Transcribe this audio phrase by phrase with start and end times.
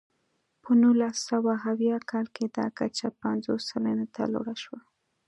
[0.63, 4.79] په نولس سوه اویا کال کې دا کچه پنځوس سلنې ته لوړه شوه.